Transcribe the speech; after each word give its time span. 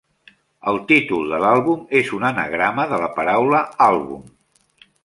El 0.71 0.79
títol 0.91 1.29
de 1.35 1.39
l'àlbum 1.43 1.83
és 2.01 2.09
un 2.19 2.27
anagrama 2.33 2.89
de 2.95 3.03
la 3.05 3.13
paraula 3.21 3.65
'àlbum'. 3.89 4.27